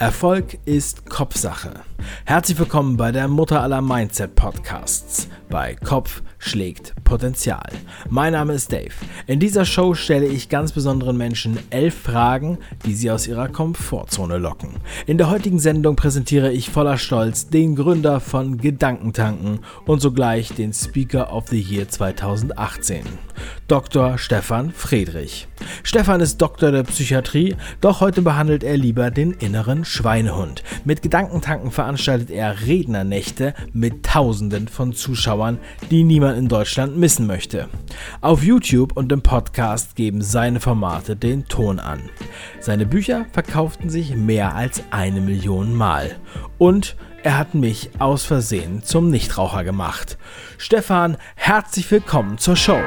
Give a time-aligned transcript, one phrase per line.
[0.00, 1.74] Erfolg ist Kopfsache.
[2.24, 7.68] Herzlich willkommen bei der Mutter aller Mindset Podcasts bei Kopf schlägt Potenzial.
[8.08, 8.94] Mein Name ist Dave.
[9.26, 14.38] In dieser Show stelle ich ganz besonderen Menschen elf Fragen, die sie aus ihrer Komfortzone
[14.38, 14.76] locken.
[15.06, 20.72] In der heutigen Sendung präsentiere ich voller Stolz den Gründer von Gedankentanken und sogleich den
[20.72, 23.02] Speaker of the Year 2018,
[23.66, 24.16] Dr.
[24.16, 25.48] Stefan Friedrich.
[25.82, 30.62] Stefan ist Doktor der Psychiatrie, doch heute behandelt er lieber den inneren Schweinehund.
[30.84, 35.58] Mit Gedankentanken veranstaltet er Rednernächte mit Tausenden von Zuschauern,
[35.90, 37.68] die niemand in Deutschland missen möchte.
[38.20, 42.00] Auf YouTube und im Podcast geben seine Formate den Ton an.
[42.60, 46.16] Seine Bücher verkauften sich mehr als eine Million Mal.
[46.58, 50.18] Und er hat mich aus Versehen zum Nichtraucher gemacht.
[50.56, 52.80] Stefan, herzlich willkommen zur Show.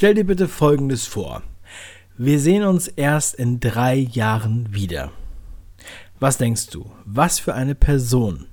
[0.00, 1.42] Stell dir bitte Folgendes vor.
[2.16, 5.12] Wir sehen uns erst in drei Jahren wieder.
[6.18, 6.90] Was denkst du?
[7.04, 8.46] Was für eine Person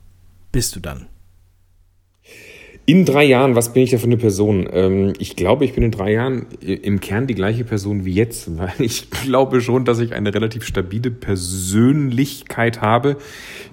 [0.52, 1.06] bist du dann?
[2.86, 4.68] In drei Jahren, was bin ich da für eine Person?
[4.70, 8.58] Ähm, ich glaube, ich bin in drei Jahren im Kern die gleiche Person wie jetzt,
[8.58, 13.16] weil ich glaube schon, dass ich eine relativ stabile Persönlichkeit habe,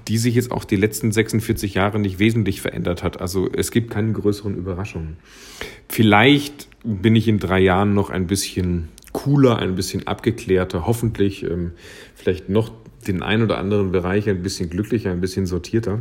[0.06, 3.20] die sich jetzt auch die letzten 46 Jahre nicht wesentlich verändert hat.
[3.20, 5.16] Also es gibt keine größeren Überraschungen.
[5.88, 11.72] Vielleicht bin ich in drei Jahren noch ein bisschen cooler, ein bisschen abgeklärter, hoffentlich ähm,
[12.14, 12.70] vielleicht noch
[13.06, 16.00] den ein oder anderen Bereich ein bisschen glücklicher, ein bisschen sortierter.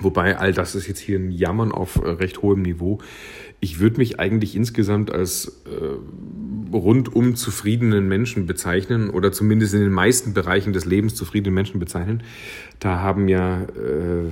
[0.00, 2.98] Wobei all das ist jetzt hier ein Jammern auf äh, recht hohem Niveau.
[3.60, 9.92] Ich würde mich eigentlich insgesamt als äh, rundum zufriedenen Menschen bezeichnen oder zumindest in den
[9.92, 12.22] meisten Bereichen des Lebens zufriedenen Menschen bezeichnen.
[12.78, 14.26] Da haben ja äh,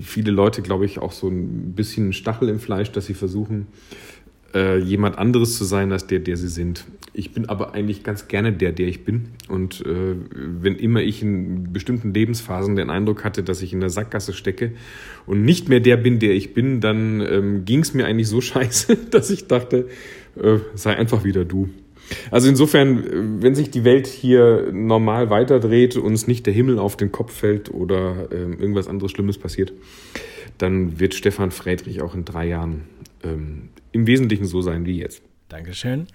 [0.00, 3.66] viele Leute, glaube ich, auch so ein bisschen Stachel im Fleisch, dass sie versuchen,
[4.54, 6.84] äh, jemand anderes zu sein als der, der sie sind.
[7.12, 9.30] Ich bin aber eigentlich ganz gerne der, der ich bin.
[9.48, 13.90] Und äh, wenn immer ich in bestimmten Lebensphasen den Eindruck hatte, dass ich in der
[13.90, 14.72] Sackgasse stecke
[15.24, 18.40] und nicht mehr der bin, der ich bin, dann ähm, ging es mir eigentlich so
[18.42, 19.88] scheiße, dass ich dachte,
[20.36, 21.70] äh, sei einfach wieder du.
[22.30, 26.96] Also insofern, wenn sich die Welt hier normal weiterdreht und uns nicht der Himmel auf
[26.96, 29.72] den Kopf fällt oder äh, irgendwas anderes Schlimmes passiert,
[30.58, 32.82] dann wird Stefan Friedrich auch in drei Jahren
[33.26, 35.22] ähm, im Wesentlichen so sein wie jetzt.
[35.48, 36.06] Dankeschön.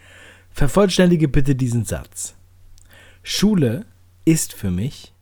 [0.50, 2.36] Vervollständige bitte diesen Satz.
[3.24, 3.86] Schule
[4.26, 5.14] ist für mich.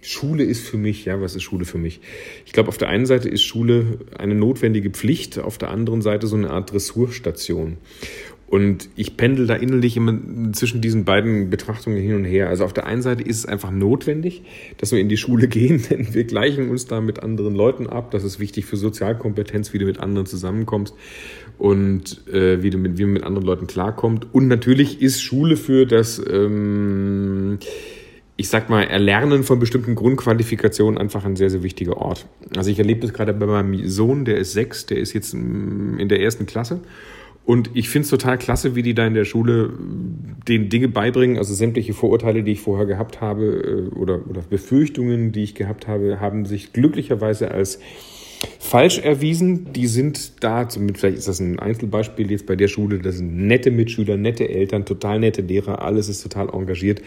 [0.00, 2.00] Schule ist für mich, ja, was ist Schule für mich?
[2.44, 6.26] Ich glaube, auf der einen Seite ist Schule eine notwendige Pflicht, auf der anderen Seite
[6.26, 7.78] so eine Art Dressurstation.
[8.54, 10.16] Und ich pendel da innerlich immer
[10.52, 12.48] zwischen diesen beiden Betrachtungen hin und her.
[12.48, 14.44] Also auf der einen Seite ist es einfach notwendig,
[14.78, 18.12] dass wir in die Schule gehen, denn wir gleichen uns da mit anderen Leuten ab.
[18.12, 20.94] Das ist wichtig für Sozialkompetenz, wie du mit anderen zusammenkommst
[21.58, 24.32] und äh, wie, du mit, wie man mit anderen Leuten klarkommt.
[24.32, 27.58] Und natürlich ist Schule für das, ähm,
[28.36, 32.28] ich sag mal, Erlernen von bestimmten Grundqualifikationen einfach ein sehr, sehr wichtiger Ort.
[32.56, 36.08] Also ich erlebe das gerade bei meinem Sohn, der ist sechs, der ist jetzt in
[36.08, 36.82] der ersten Klasse.
[37.44, 39.74] Und ich finde es total klasse, wie die da in der Schule
[40.48, 41.36] den Dinge beibringen.
[41.36, 45.86] Also sämtliche Vorurteile, die ich vorher gehabt habe äh, oder, oder Befürchtungen, die ich gehabt
[45.86, 47.80] habe, haben sich glücklicherweise als
[48.74, 49.72] falsch erwiesen.
[49.72, 53.70] Die sind da, vielleicht ist das ein Einzelbeispiel jetzt bei der Schule, das sind nette
[53.70, 57.00] Mitschüler, nette Eltern, total nette Lehrer, alles ist total engagiert.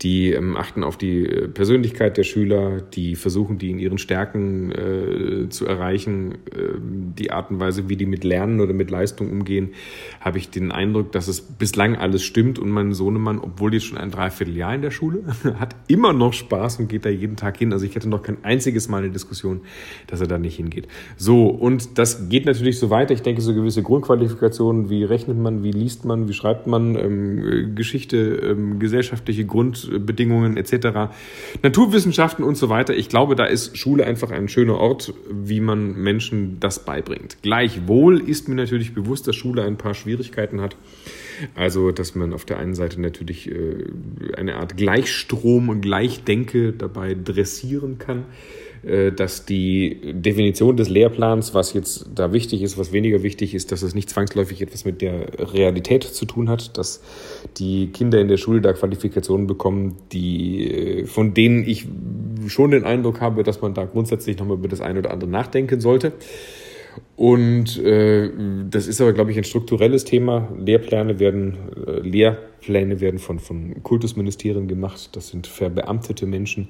[0.00, 4.72] Die ähm, achten auf die äh, Persönlichkeit der Schüler, die versuchen, die in ihren Stärken
[4.72, 6.36] äh, zu erreichen.
[6.50, 9.74] Äh, die Art und Weise, wie die mit Lernen oder mit Leistung umgehen,
[10.20, 13.98] habe ich den Eindruck, dass es bislang alles stimmt und mein Sohnemann, obwohl jetzt schon
[13.98, 15.24] ein Dreivierteljahr in der Schule,
[15.58, 17.72] hat immer noch Spaß und geht da jeden Tag hin.
[17.72, 19.60] Also ich hätte noch kein einziges Mal eine Diskussion,
[20.06, 20.71] dass er da nicht hingeht.
[21.16, 23.14] So, und das geht natürlich so weiter.
[23.14, 27.74] Ich denke, so gewisse Grundqualifikationen, wie rechnet man, wie liest man, wie schreibt man, ähm,
[27.74, 31.12] Geschichte, ähm, gesellschaftliche Grundbedingungen etc.,
[31.62, 32.94] Naturwissenschaften und so weiter.
[32.94, 37.38] Ich glaube, da ist Schule einfach ein schöner Ort, wie man Menschen das beibringt.
[37.42, 40.76] Gleichwohl ist mir natürlich bewusst, dass Schule ein paar Schwierigkeiten hat.
[41.54, 43.84] Also, dass man auf der einen Seite natürlich äh,
[44.36, 48.24] eine Art Gleichstrom und Gleichdenke dabei dressieren kann.
[48.84, 53.70] Äh, dass die Definition des Lehrplans, was jetzt da wichtig ist, was weniger wichtig ist,
[53.70, 57.00] dass es nicht zwangsläufig etwas mit der Realität zu tun hat, dass
[57.58, 61.86] die Kinder in der Schule da Qualifikationen bekommen, die, äh, von denen ich
[62.48, 65.80] schon den Eindruck habe, dass man da grundsätzlich nochmal über das eine oder andere nachdenken
[65.80, 66.12] sollte.
[67.16, 68.30] Und äh,
[68.68, 70.48] das ist aber, glaube ich, ein strukturelles Thema.
[70.58, 71.56] Lehrpläne werden,
[71.86, 75.10] äh, Lehrpläne werden von, von Kultusministerien gemacht.
[75.12, 76.68] Das sind verbeamtete Menschen.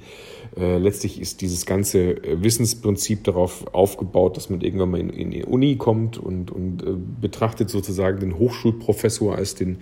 [0.57, 5.31] Äh, letztlich ist dieses ganze äh, Wissensprinzip darauf aufgebaut, dass man irgendwann mal in, in
[5.31, 9.79] die Uni kommt und, und äh, betrachtet sozusagen den Hochschulprofessor als den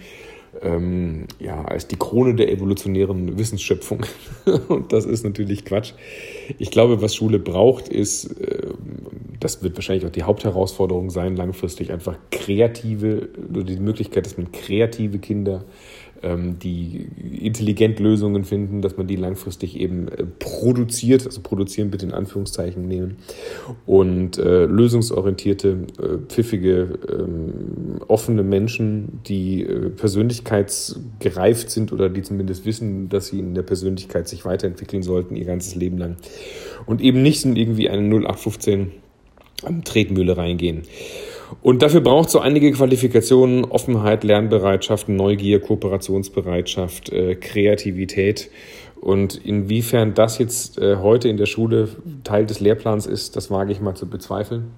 [0.63, 4.05] ähm, ja, als die Krone der evolutionären Wissensschöpfung.
[4.69, 5.93] Und das ist natürlich Quatsch.
[6.59, 8.69] Ich glaube, was Schule braucht, ist, äh,
[9.41, 15.19] das wird wahrscheinlich auch die Hauptherausforderung sein, langfristig einfach kreative, die Möglichkeit, dass man kreative
[15.19, 15.65] Kinder
[16.23, 17.09] ähm, die
[17.41, 22.87] intelligent Lösungen finden, dass man die langfristig eben äh, produziert, also produzieren bitte in Anführungszeichen
[22.87, 23.17] nehmen.
[23.87, 32.67] Und äh, lösungsorientierte, äh, pfiffige, ähm, offene Menschen, die äh, persönlichkeitsgereift sind oder die zumindest
[32.67, 36.17] wissen, dass sie in der Persönlichkeit sich weiterentwickeln sollten ihr ganzes Leben lang.
[36.85, 38.93] Und eben nicht in irgendwie eine 0815
[39.85, 40.83] Tretmühle reingehen.
[41.63, 48.51] Und dafür braucht es so einige Qualifikationen, Offenheit, Lernbereitschaft, Neugier, Kooperationsbereitschaft, äh, Kreativität.
[49.01, 51.89] Und inwiefern das jetzt äh, heute in der Schule
[52.23, 54.71] Teil des Lehrplans ist, das wage ich mal zu bezweifeln.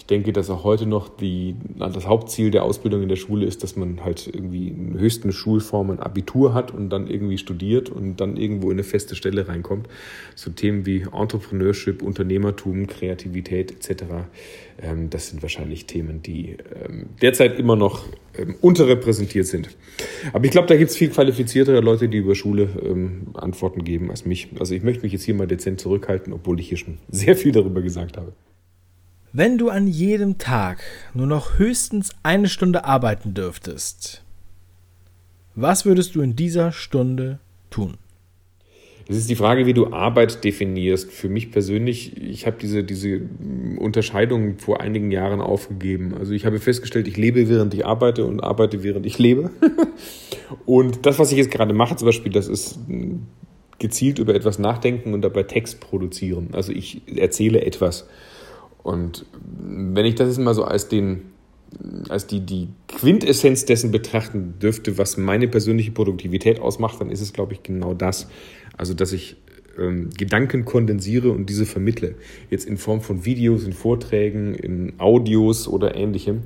[0.00, 3.62] Ich denke, dass auch heute noch die, das Hauptziel der Ausbildung in der Schule ist,
[3.62, 8.16] dass man halt irgendwie in höchsten Schulform ein Abitur hat und dann irgendwie studiert und
[8.16, 9.88] dann irgendwo in eine feste Stelle reinkommt.
[10.34, 14.04] So Themen wie Entrepreneurship, Unternehmertum, Kreativität etc.
[14.80, 18.06] Ähm, das sind wahrscheinlich Themen, die ähm, derzeit immer noch
[18.38, 19.68] ähm, unterrepräsentiert sind.
[20.32, 22.70] Aber ich glaube, da gibt es viel qualifiziertere Leute, die über Schule
[23.34, 24.48] Antworten geben als mich.
[24.58, 27.52] Also ich möchte mich jetzt hier mal dezent zurückhalten, obwohl ich hier schon sehr viel
[27.52, 28.32] darüber gesagt habe.
[29.32, 30.82] Wenn du an jedem Tag
[31.14, 34.24] nur noch höchstens eine Stunde arbeiten dürftest,
[35.54, 37.38] was würdest du in dieser Stunde
[37.70, 37.94] tun?
[39.08, 41.12] Es ist die Frage, wie du Arbeit definierst.
[41.12, 43.20] Für mich persönlich, ich habe diese, diese
[43.78, 46.14] Unterscheidung vor einigen Jahren aufgegeben.
[46.18, 49.52] Also ich habe festgestellt, ich lebe, während ich arbeite und arbeite, während ich lebe.
[50.66, 52.80] und das, was ich jetzt gerade mache, zum Beispiel, das ist
[53.78, 56.48] gezielt über etwas nachdenken und dabei Text produzieren.
[56.50, 58.08] Also ich erzähle etwas.
[58.82, 59.26] Und
[59.60, 61.22] wenn ich das jetzt mal so als den
[62.08, 67.32] als die, die Quintessenz dessen betrachten dürfte, was meine persönliche Produktivität ausmacht, dann ist es,
[67.32, 68.28] glaube ich, genau das.
[68.76, 69.36] Also, dass ich
[69.78, 72.16] ähm, Gedanken kondensiere und diese vermittle.
[72.50, 76.42] Jetzt in Form von Videos, in Vorträgen, in Audios oder ähnlichem.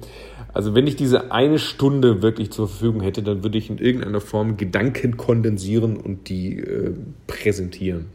[0.52, 4.20] Also, wenn ich diese eine Stunde wirklich zur Verfügung hätte, dann würde ich in irgendeiner
[4.20, 6.92] Form Gedanken kondensieren und die äh,
[7.26, 8.06] präsentieren.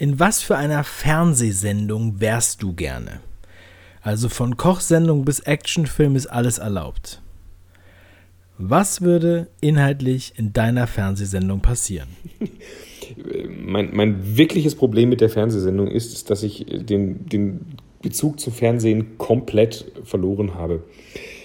[0.00, 3.20] In was für einer Fernsehsendung wärst du gerne?
[4.00, 7.20] Also von Kochsendung bis Actionfilm ist alles erlaubt.
[8.56, 12.08] Was würde inhaltlich in deiner Fernsehsendung passieren?
[13.66, 17.66] Mein, mein wirkliches Problem mit der Fernsehsendung ist, dass ich den, den
[18.00, 20.84] Bezug zum Fernsehen komplett verloren habe.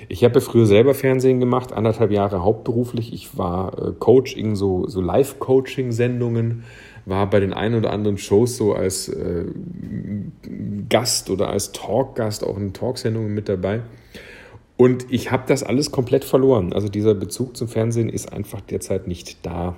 [0.07, 3.11] Ich habe früher selber Fernsehen gemacht, anderthalb Jahre hauptberuflich.
[3.13, 6.63] Ich war äh, Coach in so, so Live-Coaching-Sendungen
[7.05, 9.45] war bei den ein oder anderen Shows so als äh,
[10.89, 13.81] Gast oder als Talkgast auch in Talksendungen mit dabei.
[14.77, 16.73] Und ich habe das alles komplett verloren.
[16.73, 19.77] Also dieser Bezug zum Fernsehen ist einfach derzeit nicht da.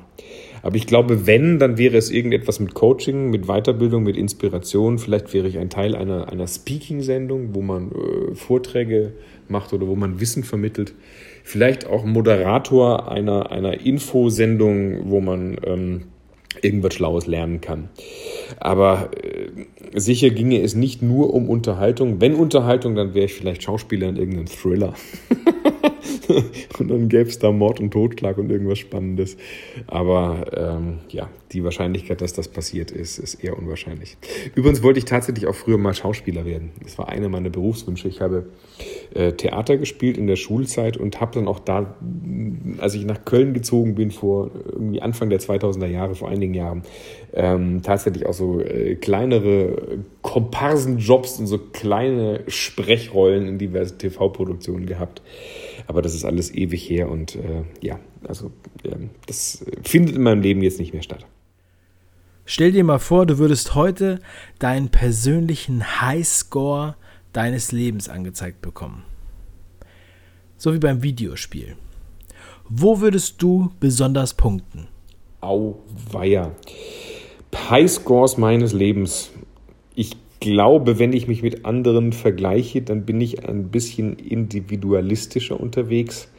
[0.63, 4.97] Aber ich glaube, wenn, dann wäre es irgendetwas mit Coaching, mit Weiterbildung, mit Inspiration.
[4.97, 9.13] Vielleicht wäre ich ein Teil einer, einer Speaking-Sendung, wo man äh, Vorträge
[9.47, 10.95] macht oder wo man Wissen vermittelt.
[11.43, 16.01] Vielleicht auch Moderator einer, einer Infosendung, wo man ähm,
[16.63, 17.89] irgendwas Schlaues lernen kann.
[18.59, 19.49] Aber äh,
[19.99, 22.21] sicher ginge es nicht nur um Unterhaltung.
[22.21, 24.93] Wenn Unterhaltung, dann wäre ich vielleicht Schauspieler in irgendeinem Thriller.
[26.79, 29.37] und dann gäbe es da Mord und Totschlag und irgendwas Spannendes.
[29.87, 34.17] Aber ähm, ja, die Wahrscheinlichkeit, dass das passiert ist, ist eher unwahrscheinlich.
[34.55, 36.71] Übrigens wollte ich tatsächlich auch früher mal Schauspieler werden.
[36.83, 38.07] Das war einer meiner Berufswünsche.
[38.07, 38.47] Ich habe
[39.13, 41.95] äh, Theater gespielt in der Schulzeit und habe dann auch da,
[42.79, 46.83] als ich nach Köln gezogen bin, vor irgendwie Anfang der 2000er Jahre, vor einigen Jahren,
[47.33, 55.21] ähm, tatsächlich auch so äh, kleinere Komparsenjobs und so kleine Sprechrollen in diversen TV-Produktionen gehabt.
[55.87, 58.51] Aber das ist alles ewig her und äh, ja, also
[58.83, 61.25] äh, das findet in meinem Leben jetzt nicht mehr statt.
[62.45, 64.19] Stell dir mal vor, du würdest heute
[64.59, 66.95] deinen persönlichen Highscore
[67.33, 69.03] deines Lebens angezeigt bekommen.
[70.57, 71.75] So wie beim Videospiel.
[72.69, 74.87] Wo würdest du besonders punkten?
[75.41, 76.51] Auweia.
[77.69, 79.31] Highscores meines Lebens.
[79.95, 86.31] Ich glaube, wenn ich mich mit anderen vergleiche, dann bin ich ein bisschen individualistischer unterwegs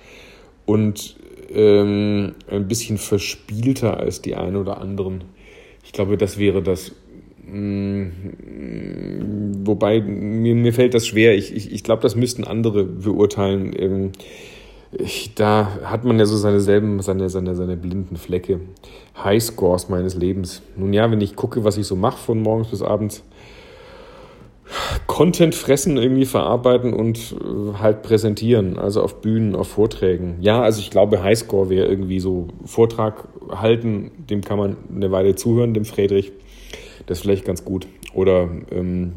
[0.67, 1.17] und
[1.53, 5.25] ähm, ein bisschen verspielter als die einen oder anderen.
[5.85, 6.93] Ich glaube, das wäre das
[7.51, 8.11] Mm,
[9.65, 11.35] wobei mir, mir fällt das schwer.
[11.35, 13.75] Ich, ich, ich glaube, das müssten andere beurteilen.
[13.77, 14.13] Ähm,
[14.93, 18.61] ich, da hat man ja so seine selben, seine, seine, seine blinden Flecke.
[19.23, 20.63] Highscores meines Lebens.
[20.77, 23.25] Nun ja, wenn ich gucke, was ich so mache von morgens bis abends,
[25.07, 30.37] Content fressen, irgendwie verarbeiten und äh, halt präsentieren, also auf Bühnen, auf Vorträgen.
[30.41, 35.35] Ja, also ich glaube, Highscore wäre irgendwie so Vortrag halten, dem kann man eine Weile
[35.35, 36.33] zuhören, dem Friedrich.
[37.07, 37.87] Das ist vielleicht ganz gut.
[38.13, 39.13] Oder ähm,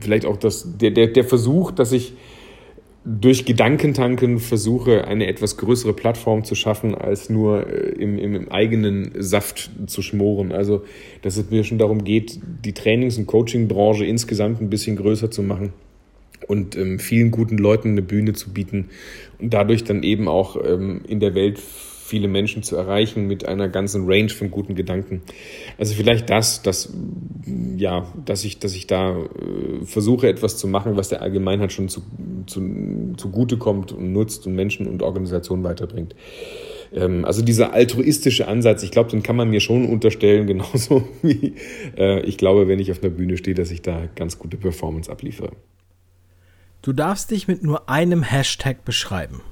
[0.00, 2.14] vielleicht auch das, der, der, der Versuch, dass ich
[3.04, 9.12] durch Gedankentanken versuche, eine etwas größere Plattform zu schaffen, als nur äh, im, im, eigenen
[9.18, 10.52] Saft zu schmoren.
[10.52, 10.84] Also,
[11.22, 15.42] dass es mir schon darum geht, die Trainings- und Coaching-Branche insgesamt ein bisschen größer zu
[15.42, 15.72] machen
[16.46, 18.90] und ähm, vielen guten Leuten eine Bühne zu bieten
[19.38, 21.60] und dadurch dann eben auch ähm, in der Welt
[22.08, 25.22] viele Menschen zu erreichen mit einer ganzen Range von guten Gedanken.
[25.76, 26.92] Also vielleicht das, dass,
[27.76, 31.88] ja, dass ich, dass ich da äh, versuche, etwas zu machen, was der Allgemeinheit schon
[31.88, 32.02] zu,
[32.46, 32.60] zu,
[33.16, 36.14] zugute kommt und nutzt und Menschen und Organisationen weiterbringt.
[36.92, 41.54] Ähm, also dieser altruistische Ansatz, ich glaube, den kann man mir schon unterstellen, genauso wie
[41.96, 45.10] äh, ich glaube, wenn ich auf einer Bühne stehe, dass ich da ganz gute Performance
[45.10, 45.52] abliefere.
[46.80, 49.42] Du darfst dich mit nur einem Hashtag beschreiben.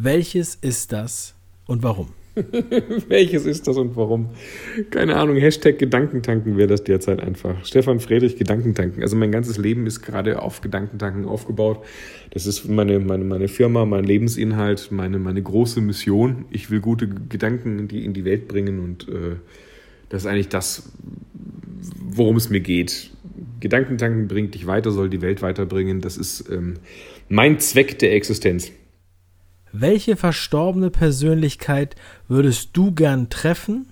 [0.00, 1.34] Welches ist das
[1.66, 2.10] und warum?
[3.08, 4.30] Welches ist das und warum?
[4.90, 5.36] Keine Ahnung.
[5.38, 7.64] Hashtag Gedankentanken wäre das derzeit einfach.
[7.64, 9.02] Stefan Friedrich, Gedankentanken.
[9.02, 11.84] Also mein ganzes Leben ist gerade auf Gedankentanken aufgebaut.
[12.30, 16.44] Das ist meine, meine, meine Firma, mein Lebensinhalt, meine, meine große Mission.
[16.50, 19.34] Ich will gute Gedanken in die, in die Welt bringen und äh,
[20.10, 20.92] das ist eigentlich das,
[22.08, 23.10] worum es mir geht.
[23.58, 26.00] Gedankentanken bringt dich weiter, soll die Welt weiterbringen.
[26.00, 26.74] Das ist ähm,
[27.28, 28.70] mein Zweck der Existenz.
[29.80, 31.94] Welche verstorbene Persönlichkeit
[32.26, 33.86] würdest du gern treffen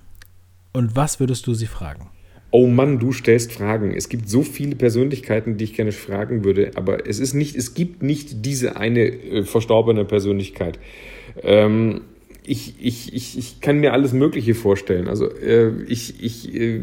[0.73, 2.09] und was würdest du sie fragen?
[2.51, 3.93] Oh Mann, du stellst Fragen.
[3.93, 7.75] Es gibt so viele Persönlichkeiten, die ich gerne fragen würde, aber es ist nicht, es
[7.75, 10.81] gibt nicht diese eine äh, verstorbene Persönlichkeit.
[11.45, 12.01] Ähm,
[12.43, 15.07] ich, ich, ich, ich kann mir alles Mögliche vorstellen.
[15.07, 16.81] Also äh, ich, ich äh,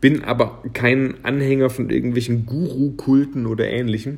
[0.00, 4.16] bin aber kein Anhänger von irgendwelchen Guru-Kulten oder ähnlichem.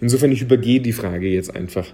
[0.00, 1.86] Insofern, ich übergehe die Frage jetzt einfach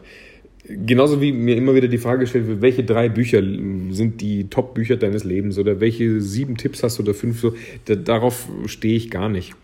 [0.64, 3.42] genauso wie mir immer wieder die Frage gestellt wird, welche drei Bücher
[3.90, 7.54] sind die Top-Bücher deines Lebens oder welche sieben Tipps hast du oder fünf, so,
[7.86, 9.54] da, darauf stehe ich gar nicht.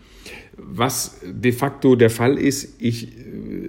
[0.57, 3.11] Was de facto der Fall ist, ich äh,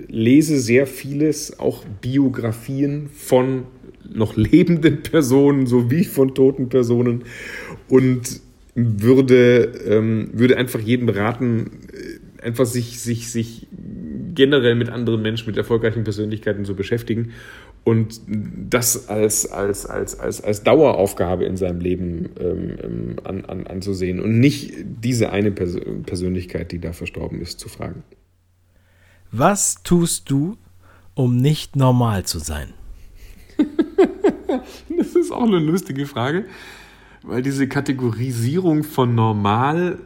[0.09, 3.65] lese sehr vieles, auch Biografien von
[4.13, 7.23] noch lebenden Personen sowie von toten Personen
[7.89, 8.41] und
[8.75, 13.67] würde, ähm, würde einfach jedem raten, äh, einfach sich, sich, sich
[14.41, 17.33] generell mit anderen Menschen, mit erfolgreichen Persönlichkeiten zu beschäftigen
[17.85, 23.67] und das als, als, als, als, als Daueraufgabe in seinem Leben ähm, ähm, an, an,
[23.67, 28.03] anzusehen und nicht diese eine Pers Persönlichkeit, die da verstorben ist, zu fragen.
[29.31, 30.57] Was tust du,
[31.13, 32.73] um nicht normal zu sein?
[34.97, 36.47] das ist auch eine lustige Frage,
[37.23, 39.99] weil diese Kategorisierung von normal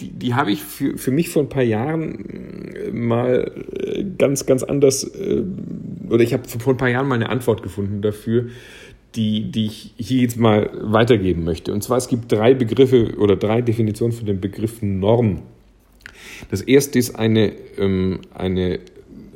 [0.00, 4.46] die, die habe ich für, für mich vor ein paar Jahren äh, mal äh, ganz,
[4.46, 5.42] ganz anders, äh,
[6.08, 8.46] oder ich habe vor ein paar Jahren mal eine Antwort gefunden dafür,
[9.14, 11.72] die, die ich hier jetzt mal weitergeben möchte.
[11.72, 15.42] Und zwar, es gibt drei Begriffe oder drei Definitionen für den Begriff Norm.
[16.50, 18.80] Das erste ist eine, ähm, eine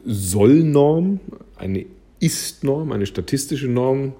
[0.05, 1.21] Sollnorm,
[1.57, 1.87] eine
[2.21, 4.13] Ist-Norm, eine statistische Norm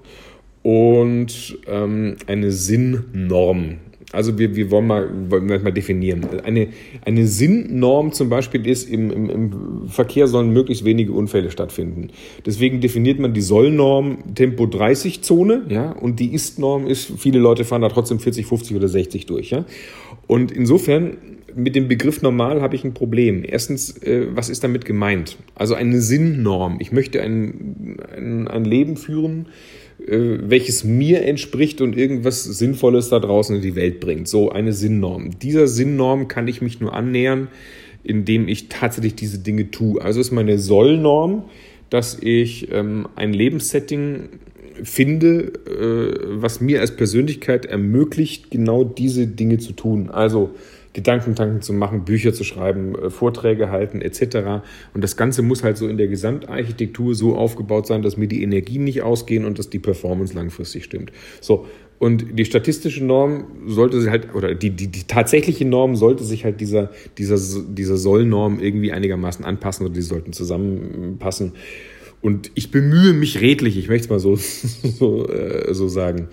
[0.63, 3.77] und ähm, eine Sinnnorm.
[4.11, 6.27] Also wir, wir wollen, mal, wollen mal definieren.
[6.43, 6.67] Eine,
[7.05, 12.09] eine Sinnnorm zum Beispiel ist, im, im, im Verkehr sollen möglichst wenige Unfälle stattfinden.
[12.45, 17.63] Deswegen definiert man die Sollnorm Tempo 30 Zone, ja, und die Ist-Norm ist, viele Leute
[17.63, 19.65] fahren da trotzdem 40, 50 oder 60 durch, ja.
[20.27, 21.17] Und insofern
[21.55, 23.43] mit dem Begriff normal habe ich ein Problem.
[23.45, 25.37] Erstens, äh, was ist damit gemeint?
[25.55, 26.77] Also eine Sinnnorm.
[26.79, 29.47] Ich möchte ein, ein, ein Leben führen,
[30.07, 34.27] welches mir entspricht und irgendwas Sinnvolles da draußen in die Welt bringt.
[34.27, 35.39] So eine Sinnnorm.
[35.39, 37.49] Dieser Sinnnorm kann ich mich nur annähern,
[38.03, 40.01] indem ich tatsächlich diese Dinge tue.
[40.01, 41.43] Also ist meine Sollnorm,
[41.89, 44.29] dass ich ähm, ein Lebenssetting
[44.83, 50.09] finde, äh, was mir als Persönlichkeit ermöglicht, genau diese Dinge zu tun.
[50.09, 50.51] Also
[50.93, 54.63] Gedankentanken zu machen, Bücher zu schreiben, äh, Vorträge halten etc.
[54.93, 58.43] Und das Ganze muss halt so in der Gesamtarchitektur so aufgebaut sein, dass mir die
[58.43, 61.11] Energien nicht ausgehen und dass die Performance langfristig stimmt.
[61.39, 61.65] So,
[62.01, 66.43] und die statistische Norm sollte sich halt, oder die, die, die tatsächliche Norm sollte sich
[66.43, 71.51] halt dieser, dieser, dieser Sollnorm irgendwie einigermaßen anpassen oder die sollten zusammenpassen.
[72.21, 74.35] Und ich bemühe mich redlich, ich möchte es mal so,
[74.99, 76.29] so, äh, so sagen.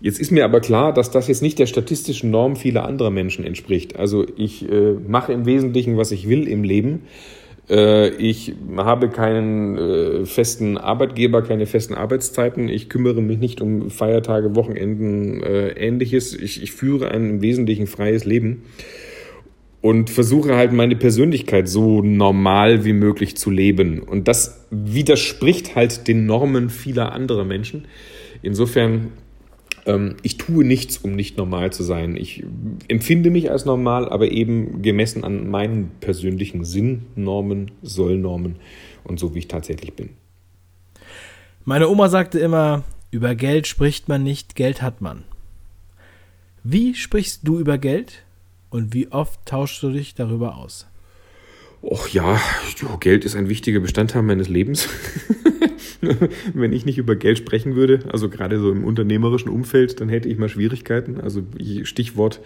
[0.00, 3.44] Jetzt ist mir aber klar, dass das jetzt nicht der statistischen Norm vieler anderer Menschen
[3.44, 3.96] entspricht.
[3.96, 7.02] Also ich äh, mache im Wesentlichen, was ich will im Leben.
[7.68, 12.68] Äh, ich habe keinen äh, festen Arbeitgeber, keine festen Arbeitszeiten.
[12.68, 16.34] Ich kümmere mich nicht um Feiertage, Wochenenden, äh, ähnliches.
[16.34, 18.62] Ich, ich führe ein im Wesentlichen freies Leben
[19.82, 24.00] und versuche halt meine Persönlichkeit so normal wie möglich zu leben.
[24.00, 27.86] Und das widerspricht halt den Normen vieler anderer Menschen.
[28.42, 29.12] Insofern
[30.22, 32.16] ich tue nichts, um nicht normal zu sein.
[32.16, 32.44] Ich
[32.88, 38.56] empfinde mich als normal, aber eben gemessen an meinen persönlichen Sinnnormen, Sollnormen
[39.04, 40.10] und so, wie ich tatsächlich bin.
[41.64, 45.24] Meine Oma sagte immer, über Geld spricht man nicht, Geld hat man.
[46.62, 48.22] Wie sprichst du über Geld
[48.68, 50.86] und wie oft tauschst du dich darüber aus?
[51.82, 52.38] Och ja,
[53.00, 54.88] Geld ist ein wichtiger Bestandteil meines Lebens.
[56.54, 60.28] wenn ich nicht über Geld sprechen würde, also gerade so im unternehmerischen Umfeld, dann hätte
[60.28, 61.20] ich mal Schwierigkeiten.
[61.20, 61.42] Also
[61.84, 62.40] Stichwort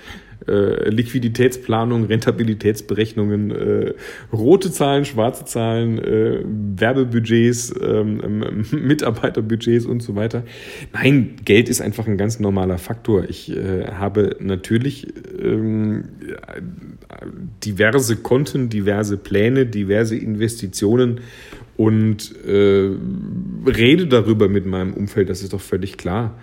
[0.47, 3.95] äh, Liquiditätsplanung, Rentabilitätsberechnungen, äh,
[4.33, 10.45] rote Zahlen, schwarze Zahlen, äh, Werbebudgets, ähm, ähm, Mitarbeiterbudgets und so weiter.
[10.93, 13.25] Nein, Geld ist einfach ein ganz normaler Faktor.
[13.29, 15.07] Ich äh, habe natürlich
[15.41, 16.05] ähm,
[17.65, 21.21] diverse Konten, diverse Pläne, diverse Investitionen
[21.77, 22.91] und äh,
[23.67, 26.39] rede darüber mit meinem Umfeld, das ist doch völlig klar.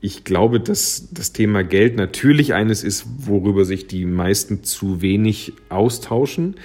[0.00, 5.54] Ich glaube, dass das Thema Geld natürlich eines ist, worüber sich die meisten zu wenig
[5.68, 6.56] austauschen.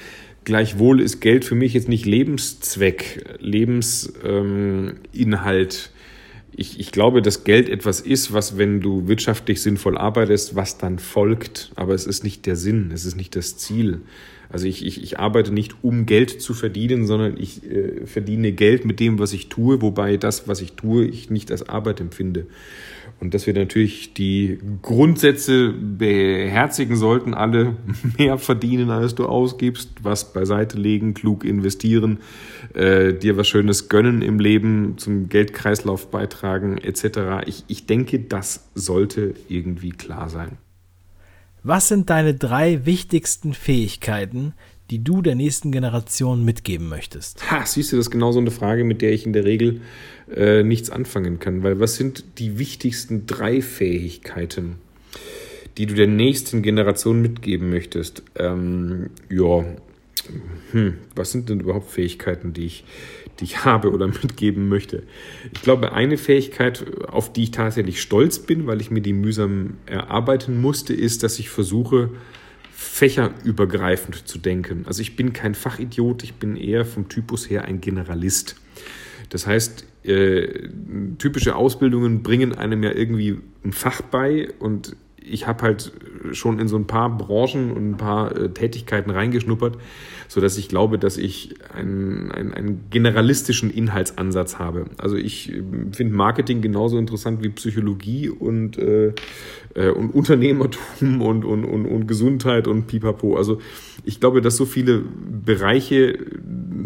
[0.44, 5.92] Gleichwohl ist Geld für mich jetzt nicht Lebenszweck, Lebensinhalt.
[6.62, 11.00] Ich, ich glaube, dass Geld etwas ist, was, wenn du wirtschaftlich sinnvoll arbeitest, was dann
[11.00, 11.72] folgt.
[11.76, 14.02] Aber es ist nicht der Sinn, es ist nicht das Ziel.
[14.50, 18.86] Also ich, ich, ich arbeite nicht, um Geld zu verdienen, sondern ich äh, verdiene Geld
[18.86, 22.46] mit dem, was ich tue, wobei das, was ich tue, ich nicht als Arbeit empfinde.
[23.22, 27.76] Und dass wir natürlich die Grundsätze beherzigen sollten, alle
[28.18, 32.18] mehr verdienen, als du ausgibst, was beiseite legen, klug investieren,
[32.74, 37.46] äh, dir was Schönes gönnen im Leben, zum Geldkreislauf beitragen etc.
[37.46, 40.58] Ich, ich denke, das sollte irgendwie klar sein.
[41.62, 44.56] Was sind deine drei wichtigsten Fähigkeiten,
[44.90, 47.50] die du der nächsten Generation mitgeben möchtest?
[47.50, 49.82] Ha, siehst du, das ist genau so eine Frage, mit der ich in der Regel
[50.36, 51.64] äh, nichts anfangen kann.
[51.64, 54.76] Weil was sind die wichtigsten drei Fähigkeiten,
[55.78, 58.24] die du der nächsten Generation mitgeben möchtest?
[58.36, 59.66] Ähm, ja,
[60.72, 62.84] hm, was sind denn überhaupt Fähigkeiten, die ich
[63.42, 65.04] die ich habe oder mitgeben möchte.
[65.54, 69.78] Ich glaube, eine Fähigkeit, auf die ich tatsächlich stolz bin, weil ich mir die mühsam
[69.86, 72.10] erarbeiten musste, ist, dass ich versuche,
[72.72, 74.86] fächerübergreifend zu denken.
[74.88, 78.56] Also ich bin kein Fachidiot, ich bin eher vom Typus her ein Generalist.
[79.30, 80.70] Das heißt, äh,
[81.18, 85.92] typische Ausbildungen bringen einem ja irgendwie ein Fach bei und ich habe halt
[86.32, 89.78] schon in so ein paar Branchen und ein paar äh, Tätigkeiten reingeschnuppert,
[90.28, 94.86] so dass ich glaube, dass ich einen, einen, einen generalistischen Inhaltsansatz habe.
[94.98, 95.62] Also ich äh,
[95.92, 99.14] finde Marketing genauso interessant wie Psychologie und, äh,
[99.76, 103.38] äh, und Unternehmertum und, und, und, und Gesundheit und Pipapo.
[103.38, 103.60] Also
[104.04, 105.04] ich glaube, dass so viele
[105.46, 106.18] Bereiche,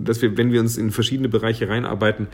[0.06, 2.28] dass wir, wenn wir uns in verschiedene Bereiche reinarbeiten,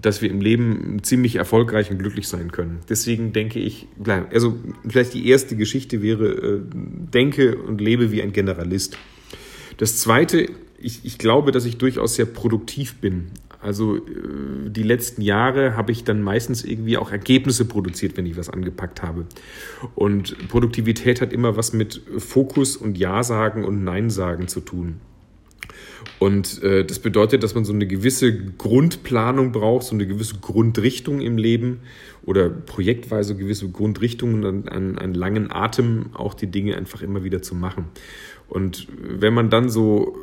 [0.00, 2.80] dass wir im Leben ziemlich erfolgreich und glücklich sein können.
[2.88, 3.86] Deswegen denke ich,
[4.30, 4.56] also
[4.86, 8.96] vielleicht die erste Geschichte wäre, äh, denke und lebe wie ein Generalist.
[9.78, 13.30] Das zweite, ich, ich glaube, dass ich durchaus sehr produktiv bin.
[13.60, 14.00] Also äh,
[14.66, 19.02] die letzten Jahre habe ich dann meistens irgendwie auch Ergebnisse produziert, wenn ich was angepackt
[19.02, 19.24] habe.
[19.94, 25.00] Und Produktivität hat immer was mit Fokus und Ja sagen und Nein sagen zu tun.
[26.18, 31.20] Und äh, das bedeutet, dass man so eine gewisse Grundplanung braucht, so eine gewisse Grundrichtung
[31.20, 31.80] im Leben
[32.24, 37.42] oder projektweise gewisse Grundrichtungen, an, an einen langen Atem auch die Dinge einfach immer wieder
[37.42, 37.86] zu machen.
[38.48, 40.16] Und wenn man dann so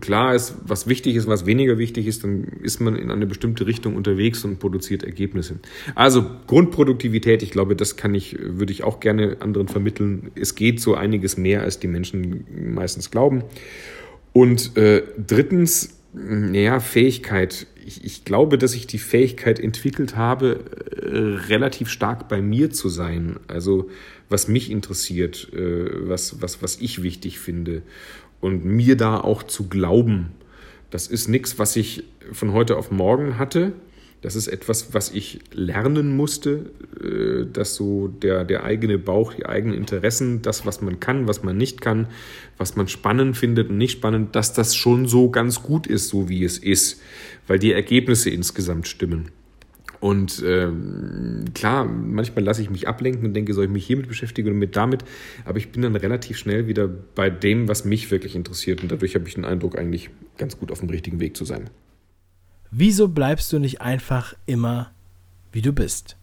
[0.00, 3.66] klar ist, was wichtig ist, was weniger wichtig ist, dann ist man in eine bestimmte
[3.66, 5.58] Richtung unterwegs und produziert Ergebnisse.
[5.94, 10.30] Also Grundproduktivität, ich glaube, das kann ich, würde ich auch gerne anderen vermitteln.
[10.34, 13.42] Es geht so einiges mehr, als die Menschen meistens glauben.
[14.34, 16.00] Und äh, drittens,
[16.52, 17.68] ja, Fähigkeit.
[17.86, 20.60] Ich, ich, glaube, dass ich die Fähigkeit entwickelt habe,
[21.00, 23.38] äh, relativ stark bei mir zu sein.
[23.46, 23.88] Also
[24.28, 27.82] was mich interessiert, äh, was, was, was ich wichtig finde
[28.40, 30.32] und mir da auch zu glauben.
[30.90, 33.72] Das ist nichts, was ich von heute auf morgen hatte.
[34.24, 39.44] Das ist etwas, was ich lernen musste, äh, dass so der, der eigene Bauch, die
[39.44, 42.06] eigenen Interessen, das, was man kann, was man nicht kann,
[42.56, 46.30] was man spannend findet und nicht spannend, dass das schon so ganz gut ist, so
[46.30, 47.02] wie es ist,
[47.46, 49.28] weil die Ergebnisse insgesamt stimmen.
[50.00, 54.48] Und ähm, klar, manchmal lasse ich mich ablenken und denke, soll ich mich hiermit beschäftigen
[54.48, 55.04] oder mit damit.
[55.44, 58.82] Aber ich bin dann relativ schnell wieder bei dem, was mich wirklich interessiert.
[58.82, 60.08] Und dadurch habe ich den Eindruck, eigentlich
[60.38, 61.68] ganz gut auf dem richtigen Weg zu sein.
[62.76, 64.90] Wieso bleibst du nicht einfach immer,
[65.52, 66.16] wie du bist?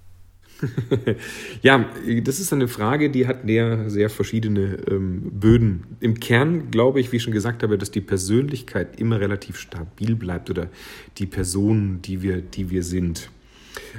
[1.62, 1.90] ja,
[2.24, 5.86] das ist eine Frage, die hat sehr, sehr verschiedene ähm, Böden.
[6.02, 10.16] Im Kern glaube ich, wie ich schon gesagt habe, dass die Persönlichkeit immer relativ stabil
[10.16, 10.68] bleibt oder
[11.20, 13.32] die Person, die wir, die wir sind.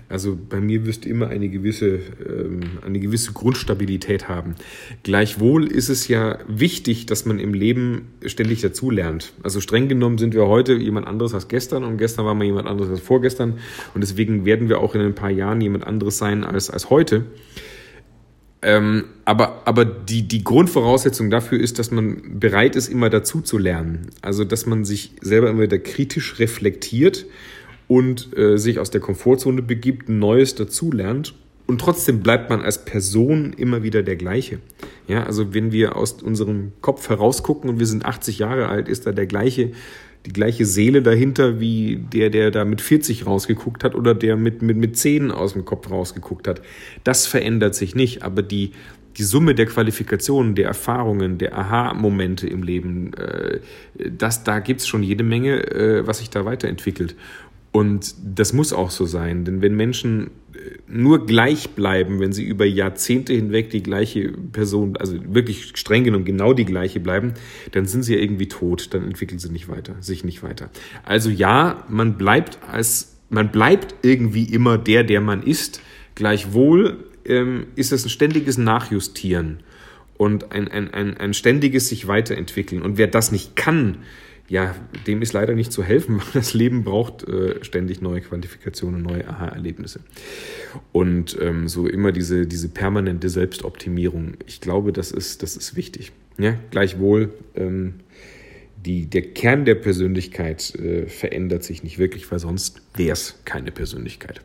[0.09, 4.55] Also bei mir wirst du immer eine gewisse, ähm, eine gewisse Grundstabilität haben.
[5.03, 9.33] Gleichwohl ist es ja wichtig, dass man im Leben ständig dazulernt.
[9.43, 12.69] Also streng genommen sind wir heute jemand anderes als gestern und gestern waren wir jemand
[12.69, 13.59] anderes als vorgestern
[13.95, 17.25] und deswegen werden wir auch in ein paar Jahren jemand anderes sein als, als heute.
[18.65, 23.59] Ähm, aber aber die, die Grundvoraussetzung dafür ist, dass man bereit ist, immer dazu zu
[23.59, 24.11] lernen.
[24.23, 27.27] Also, dass man sich selber immer wieder kritisch reflektiert
[27.89, 31.35] und äh, sich aus der Komfortzone begibt, Neues dazulernt
[31.67, 34.59] und trotzdem bleibt man als Person immer wieder der gleiche.
[35.09, 39.07] Ja, also wenn wir aus unserem Kopf herausgucken und wir sind 80 Jahre alt, ist
[39.07, 39.73] da der gleiche,
[40.27, 44.63] die gleiche Seele dahinter wie der, der da mit 40 rausgeguckt hat oder der mit,
[44.63, 46.63] mit, mit 10 aus dem Kopf rausgeguckt hat.
[47.05, 48.73] Das verändert sich nicht, aber die,
[49.17, 53.61] die Summe der Qualifikationen, der Erfahrungen, der Aha-Momente im Leben, äh,
[54.11, 57.15] das, da gibt's schon jede Menge, äh, was sich da weiterentwickelt.
[57.73, 62.45] Und das muss auch so sein, denn wenn Menschen äh, nur gleich bleiben, wenn sie
[62.45, 67.33] über Jahrzehnte hinweg die gleiche Person, also wirklich streng genommen genau die gleiche bleiben,
[67.73, 70.71] dann sind sie ja irgendwie tot, dann entwickeln sie nicht weiter, sich nicht weiter.
[71.03, 75.81] Also ja, man bleibt als, man bleibt irgendwie immer der, der man ist.
[76.15, 79.61] Gleichwohl ähm, ist es ein ständiges Nachjustieren
[80.19, 82.83] und ein, ein, ein, ein ständiges sich weiterentwickeln.
[82.83, 83.99] Und wer das nicht kann,
[84.53, 84.75] ja,
[85.07, 89.27] dem ist leider nicht zu helfen, weil das Leben braucht äh, ständig neue Qualifikationen, neue
[89.27, 90.01] Aha-Erlebnisse.
[90.93, 96.13] Und ähm, so immer diese, diese permanente Selbstoptimierung, ich glaube, das ist, das ist wichtig.
[96.37, 98.01] Ja, gleichwohl, ähm,
[98.77, 103.71] die, der Kern der Persönlichkeit äh, verändert sich nicht wirklich, weil sonst wäre es keine
[103.73, 104.43] Persönlichkeit.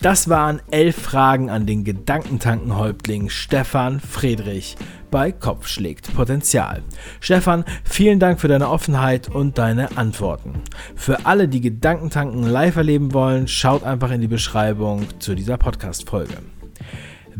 [0.00, 4.76] Das waren elf Fragen an den Gedankentankenhäuptling Stefan Friedrich
[5.10, 6.82] bei Kopf schlägt Potenzial.
[7.20, 10.62] Stefan, vielen Dank für deine Offenheit und deine Antworten.
[10.94, 16.38] Für alle, die Gedankentanken live erleben wollen, schaut einfach in die Beschreibung zu dieser Podcast-Folge.